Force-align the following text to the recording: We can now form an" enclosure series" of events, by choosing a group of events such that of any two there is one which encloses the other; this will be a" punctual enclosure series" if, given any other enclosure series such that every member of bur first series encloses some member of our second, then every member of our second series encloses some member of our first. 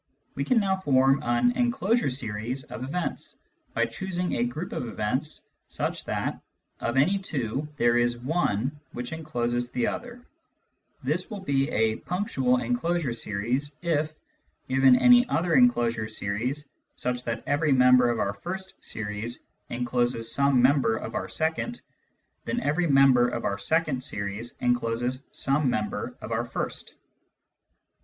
We 0.33 0.43
can 0.43 0.59
now 0.59 0.77
form 0.77 1.21
an" 1.21 1.51
enclosure 1.55 2.09
series" 2.09 2.63
of 2.71 2.83
events, 2.83 3.37
by 3.75 3.85
choosing 3.85 4.33
a 4.33 4.43
group 4.43 4.73
of 4.73 4.87
events 4.87 5.45
such 5.69 6.05
that 6.05 6.41
of 6.79 6.97
any 6.97 7.19
two 7.19 7.67
there 7.77 7.99
is 7.99 8.17
one 8.17 8.79
which 8.93 9.13
encloses 9.13 9.69
the 9.69 9.85
other; 9.85 10.25
this 11.03 11.29
will 11.29 11.41
be 11.41 11.69
a" 11.69 11.97
punctual 11.97 12.57
enclosure 12.61 13.13
series" 13.13 13.75
if, 13.83 14.15
given 14.67 14.95
any 14.95 15.29
other 15.29 15.53
enclosure 15.53 16.09
series 16.09 16.67
such 16.95 17.23
that 17.25 17.43
every 17.45 17.71
member 17.71 18.09
of 18.09 18.17
bur 18.17 18.33
first 18.33 18.83
series 18.83 19.43
encloses 19.69 20.31
some 20.33 20.63
member 20.63 20.97
of 20.97 21.13
our 21.13 21.29
second, 21.29 21.79
then 22.45 22.59
every 22.61 22.87
member 22.87 23.27
of 23.29 23.45
our 23.45 23.59
second 23.59 24.03
series 24.03 24.55
encloses 24.61 25.21
some 25.31 25.69
member 25.69 26.17
of 26.21 26.31
our 26.31 26.43
first. 26.45 26.95